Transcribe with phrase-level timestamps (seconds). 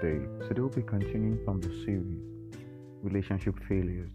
[0.00, 0.24] today.
[0.48, 2.22] Today we'll be continuing from the series
[3.02, 4.10] Relationship Failures.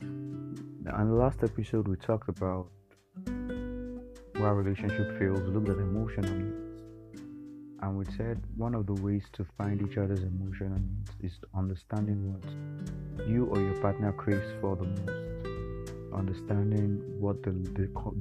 [0.00, 2.68] In the last episode, we talked about
[4.36, 7.20] why relationship fails, we looked at emotional needs.
[7.82, 12.32] And we said one of the ways to find each other's emotional needs is understanding
[12.32, 16.14] what you or your partner craves for the most.
[16.14, 17.50] Understanding what the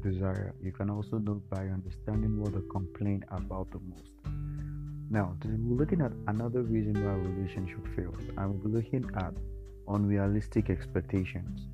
[0.02, 0.54] desire.
[0.62, 4.43] You can also know by understanding what they complain about the most
[5.14, 9.32] now, we're looking at another reason why a relationship fails, and we're looking at
[9.88, 11.68] unrealistic expectations.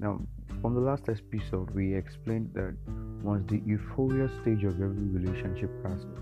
[0.00, 0.20] Now,
[0.60, 2.74] from the last episode, we explained that
[3.22, 6.18] once the euphoria stage of every relationship passes,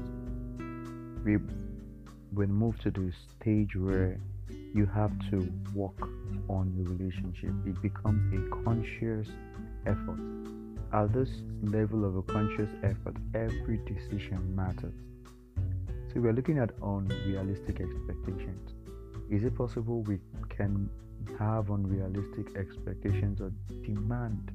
[1.25, 1.39] we
[2.35, 4.21] will move to the stage where
[4.75, 5.99] you have to work
[6.51, 7.55] on your relationship.
[7.65, 9.29] It becomes a conscious
[9.87, 10.21] effort.
[10.93, 11.31] At this
[11.63, 14.93] level of a conscious effort, every decision matters
[16.15, 18.71] so we're looking at unrealistic expectations.
[19.31, 20.89] Is it possible we can
[21.41, 23.51] have unrealistic expectations or
[23.83, 24.53] demand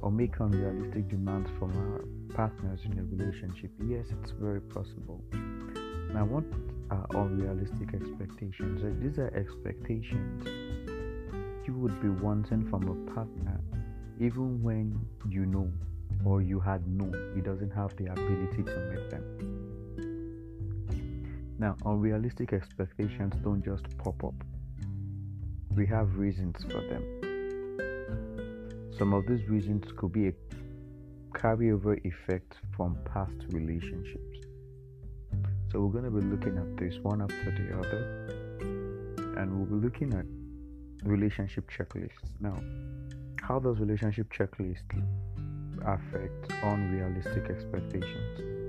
[0.00, 3.72] or make unrealistic demands from our partners in a relationship?
[3.84, 5.20] Yes, it's very possible.
[6.12, 6.44] Now, what
[6.92, 8.80] are unrealistic expectations?
[9.02, 10.46] these are expectations
[11.66, 13.60] you would be wanting from a partner
[14.20, 15.70] even when you know
[16.24, 19.17] or you had known he doesn't have the ability to meet them.
[21.60, 24.34] Now, unrealistic expectations don't just pop up,
[25.74, 27.02] we have reasons for them.
[28.96, 30.32] Some of these reasons could be a
[31.32, 34.38] carryover effect from past relationships.
[35.72, 38.04] So, we're going to be looking at this one after the other,
[39.36, 40.26] and we'll be looking at
[41.04, 42.30] relationship checklists.
[42.40, 42.56] Now,
[43.42, 44.84] how does relationship checklist
[45.84, 48.67] affect unrealistic expectations?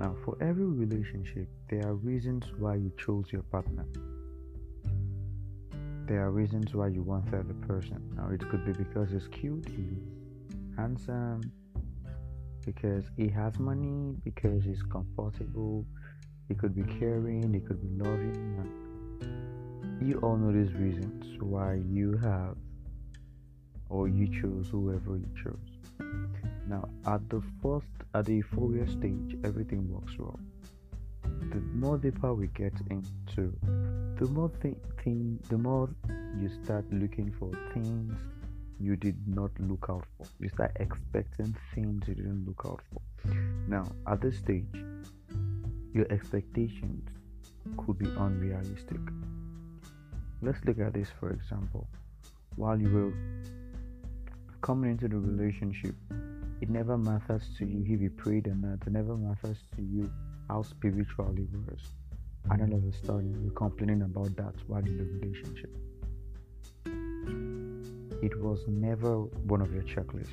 [0.00, 3.84] Now, for every relationship, there are reasons why you chose your partner.
[6.06, 8.00] There are reasons why you want other person.
[8.16, 11.52] Now, it could be because he's cute, he's handsome,
[12.64, 15.84] because he has money, because he's comfortable,
[16.48, 18.70] he could be caring, he could be loving.
[20.00, 22.56] You all know these reasons why you have
[23.90, 26.39] or you chose whoever you chose.
[26.70, 30.38] Now, at the first, at the euphoria stage, everything works well.
[31.50, 33.52] The more deeper we get into,
[34.20, 35.88] the more th- thing, the more
[36.38, 38.14] you start looking for things
[38.78, 40.28] you did not look out for.
[40.38, 43.34] You start expecting things you didn't look out for.
[43.66, 44.84] Now, at this stage,
[45.92, 47.02] your expectations
[47.78, 49.00] could be unrealistic.
[50.40, 51.88] Let's look at this for example.
[52.54, 53.12] While you were
[54.60, 55.96] coming into the relationship,
[56.60, 58.86] it never matters to you if you prayed or not.
[58.86, 60.10] It never matters to you
[60.48, 61.80] how spiritual it was.
[62.50, 65.70] And all of a sudden, you're complaining about that while in the relationship.
[68.22, 70.28] It was never one of your checklists.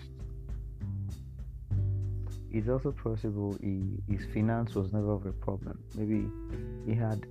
[2.52, 5.80] It's also possible he, his finance was never a problem.
[5.96, 6.28] Maybe
[6.86, 7.26] he had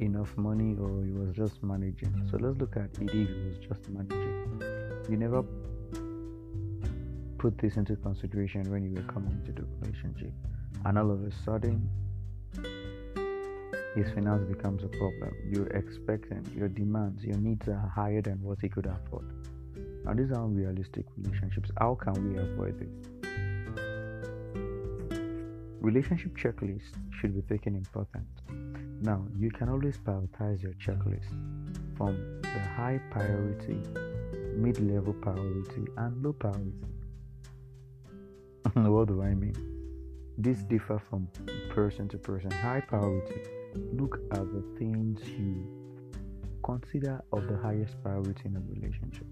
[0.00, 2.28] enough money or he was just managing.
[2.30, 4.62] So let's look at it if he was just managing.
[5.08, 5.44] You never
[7.42, 10.30] put this into consideration when you were coming into the relationship,
[10.84, 11.90] and all of a sudden,
[13.96, 15.34] his finance becomes a problem.
[15.50, 19.26] You're expecting your demands, your needs are higher than what he could afford.
[20.04, 21.70] Now, these are unrealistic relationships.
[21.78, 22.94] How can we avoid this?
[25.80, 28.28] Relationship checklists should be taken important.
[29.00, 31.26] Now, you can always prioritize your checklist
[31.96, 33.80] from the high priority,
[34.54, 37.01] mid level priority, and low priority.
[38.74, 39.56] what do I mean?
[40.38, 41.28] This differ from
[41.70, 42.50] person to person.
[42.50, 43.40] High priority.
[43.92, 45.66] Look at the things you
[46.64, 49.26] consider of the highest priority in a relationship.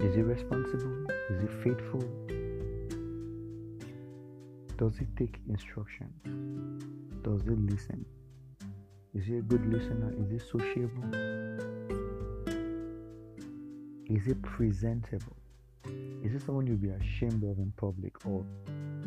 [0.00, 1.06] Is he responsible?
[1.30, 2.04] Is he faithful?
[4.76, 6.08] Does he take instruction?
[7.24, 8.04] Does he listen?
[9.14, 10.14] Is he a good listener?
[10.22, 11.08] Is he sociable?
[14.06, 15.37] Is he presentable?
[16.24, 18.44] Is this someone you'll be ashamed of in public or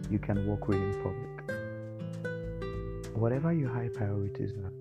[0.10, 1.52] you can walk with in public?
[3.16, 4.72] Whatever your high priorities are,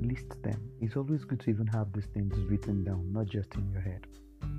[0.00, 0.70] list them.
[0.80, 4.06] It's always good to even have these things written down, not just in your head.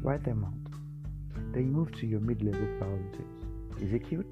[0.04, 1.54] Write them out.
[1.54, 3.32] Then you move to your mid level priorities.
[3.82, 4.28] Is he cute?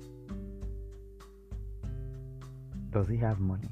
[2.91, 3.69] Does he have money?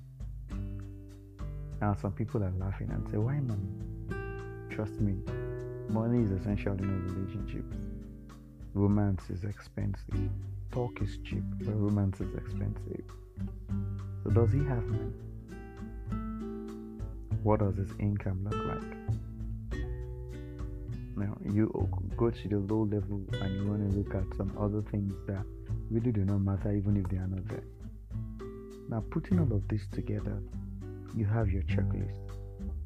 [1.81, 3.67] Now, some people are laughing and say, Why money?
[4.69, 5.15] Trust me,
[5.89, 7.65] money is essential in a relationship.
[8.77, 10.29] Romance is expensive.
[10.71, 13.05] Talk is cheap, but romance is expensive.
[14.23, 15.13] So, does he have money?
[17.41, 19.81] What does his income look like?
[21.15, 24.83] Now, you go to the low level and you want to look at some other
[24.91, 25.43] things that
[25.89, 27.63] really do not matter, even if they are not there.
[28.89, 30.39] Now, putting all of this together,
[31.15, 32.19] you have your checklist.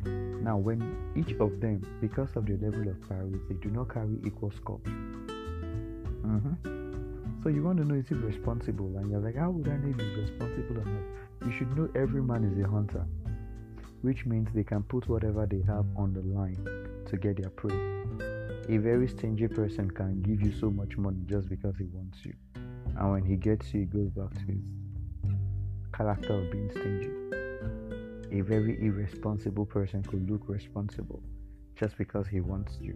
[0.05, 0.81] Now, when
[1.17, 4.79] each of them, because of the level of priority, do not carry equal score.
[6.31, 7.43] Mm-hmm.
[7.43, 8.95] So you want to know is he responsible?
[8.97, 11.45] And you're like, how would I know he's responsible or not?
[11.45, 13.05] You should know every man is a hunter,
[14.01, 16.63] which means they can put whatever they have on the line
[17.07, 17.75] to get their prey.
[18.69, 22.33] A very stingy person can give you so much money just because he wants you.
[22.97, 24.61] And when he gets you, he goes back to his
[25.93, 27.09] character of being stingy.
[28.39, 31.21] A very irresponsible person could look responsible
[31.75, 32.95] just because he wants you.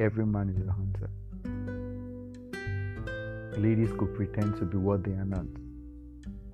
[0.00, 1.10] Every man is a hunter.
[3.58, 5.46] Ladies could pretend to be what they are not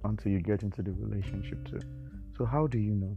[0.05, 1.81] until you get into the relationship too.
[2.37, 3.17] So how do you know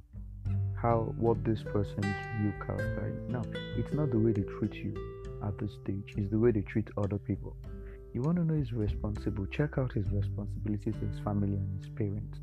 [0.80, 3.31] how what this person's real character is?
[3.31, 3.44] Now,
[3.78, 4.94] it's not the way they treat you
[5.44, 7.56] at this stage, it's the way they treat other people.
[8.13, 11.89] You want to know his responsible, check out his responsibilities to his family and his
[11.89, 12.39] parents.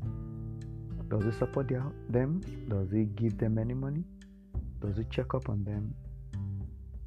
[1.09, 2.41] Does he support their, them?
[2.67, 4.03] Does he give them any money?
[4.81, 5.93] Does he check up on them?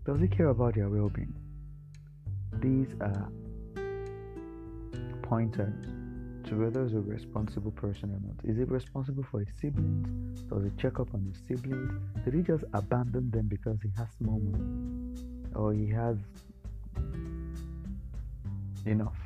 [0.04, 1.34] Does he care about their well being?
[2.60, 3.30] These are
[5.32, 5.72] pointers
[6.46, 8.36] to whether he's a responsible person or not.
[8.44, 10.42] Is he responsible for his siblings?
[10.42, 11.90] Does he check up on his siblings?
[12.22, 15.16] Did he just abandon them because he has more money?
[15.54, 16.18] Or he has
[18.84, 19.16] enough?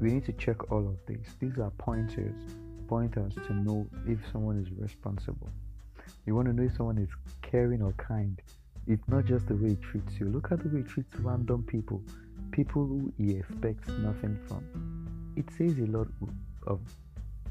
[0.00, 1.28] We need to check all of these.
[1.40, 2.40] These are pointers,
[2.88, 5.50] pointers to know if someone is responsible.
[6.24, 7.10] You want to know if someone is
[7.42, 8.40] caring or kind.
[8.86, 10.30] It's not just the way he treats you.
[10.30, 12.00] Look at the way he treats random people,
[12.50, 14.93] people who he expects nothing from.
[15.36, 16.08] It saves a lot
[16.66, 16.80] of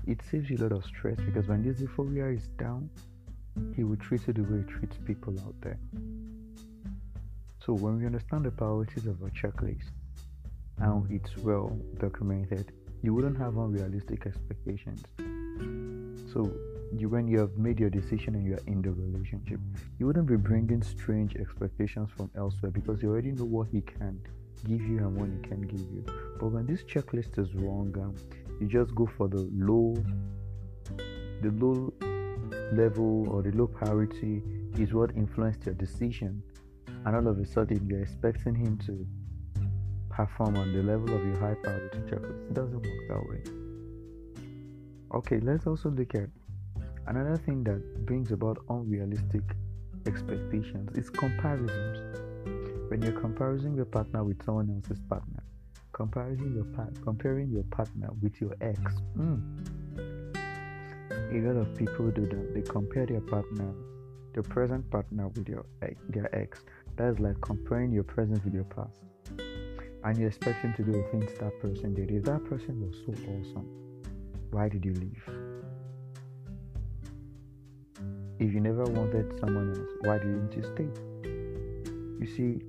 [0.05, 2.89] it saves you a lot of stress because when this euphoria is down,
[3.75, 5.79] he will treat you the way he treats people out there.
[7.65, 9.91] So when we understand the priorities of a checklist
[10.79, 15.03] and it's well documented, you wouldn't have unrealistic expectations.
[16.33, 16.51] So
[16.97, 19.59] you when you have made your decision and you are in the relationship,
[19.99, 24.19] you wouldn't be bringing strange expectations from elsewhere because you already know what he can
[24.63, 26.03] give you and what he can give you.
[26.39, 28.15] But when this checklist is wrong, um,
[28.59, 29.95] you just go for the low
[31.41, 31.93] the low
[32.73, 34.41] level or the low priority
[34.77, 36.41] is what influenced your decision.
[37.05, 39.05] And all of a sudden you're expecting him to
[40.09, 42.49] perform on the level of your high priority checklist.
[42.49, 43.43] It doesn't work that way.
[45.15, 46.29] Okay let's also look at
[47.07, 49.43] another thing that brings about unrealistic
[50.05, 50.95] expectations.
[50.95, 52.22] Is comparisons
[52.93, 55.41] when you're comparing your partner with someone else's partner
[55.93, 58.79] comparing your part comparing your partner with your ex
[59.17, 59.41] mm.
[61.09, 62.53] a lot of people do that.
[62.53, 63.73] They compare their partner
[64.33, 65.65] their present partner with your
[66.09, 66.65] their ex.
[66.95, 69.01] That's like comparing your present with your past.
[70.03, 72.11] And you expect him to do the things that person did.
[72.11, 73.67] If that person was so awesome
[74.51, 75.23] why did you leave?
[78.37, 80.89] If you never wanted someone else why didn't you stay?
[82.19, 82.61] You see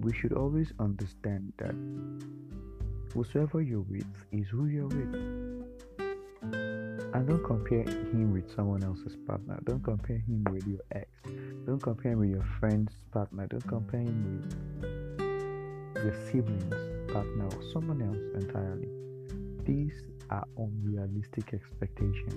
[0.00, 1.74] we should always understand that
[3.12, 5.14] whosoever you're with is who you're with.
[7.14, 9.58] And don't compare him with someone else's partner.
[9.64, 11.08] Don't compare him with your ex.
[11.66, 13.46] Don't compare him with your friend's partner.
[13.46, 14.42] Don't compare him
[14.82, 18.88] with your siblings' partner or someone else entirely.
[19.64, 22.34] These are unrealistic expectations.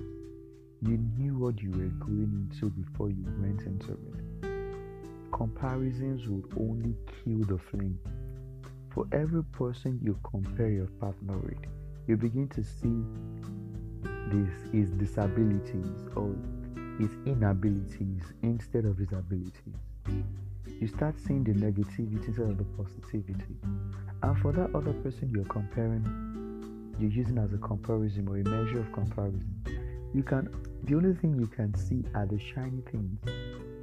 [0.82, 4.51] You knew what you were going into before you went into it
[5.32, 8.00] comparisons would only kill the flame.
[8.94, 11.58] For every person you compare your partner with,
[12.08, 13.04] you begin to see
[14.32, 16.36] this his disabilities or
[17.00, 19.80] his inabilities instead of his abilities.
[20.80, 23.56] You start seeing the negativity instead of the positivity.
[24.24, 26.04] And for that other person you're comparing,
[27.00, 29.56] you're using as a comparison or a measure of comparison.
[30.14, 30.50] You can
[30.84, 33.20] the only thing you can see are the shiny things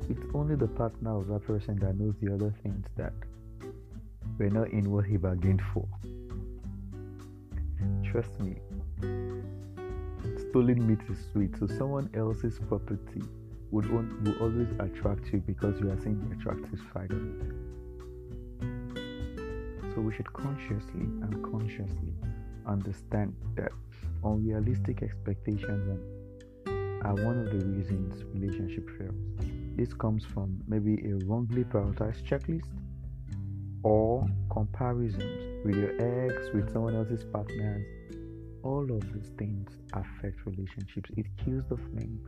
[0.08, 3.12] it's only the partner of that person that knows the other things that
[4.38, 5.86] were not in what he bargained for.
[8.10, 8.56] Trust me,
[10.50, 13.22] stolen meat is sweet, so someone else's property
[13.70, 17.52] would, will always attract you because you are seeing the attractive side of it.
[19.94, 22.14] So we should consciously and consciously
[22.66, 23.72] understand that
[24.24, 26.00] unrealistic expectations
[27.02, 29.57] are one of the reasons relationship fails.
[29.78, 32.66] This comes from maybe a wrongly prioritized checklist
[33.84, 37.86] or comparisons with your ex, with someone else's partners,
[38.64, 41.10] all of these things affect relationships.
[41.16, 42.20] It kills the flame,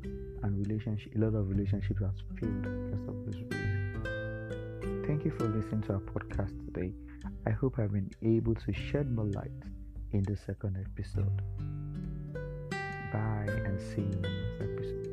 [0.45, 1.13] and relationship.
[1.17, 5.05] A lot of relationships have failed because of this reason.
[5.09, 6.93] Thank you for listening to our podcast today.
[7.47, 9.51] I hope I've been able to shed more light
[10.13, 11.43] in the second episode.
[13.13, 15.10] Bye and see you.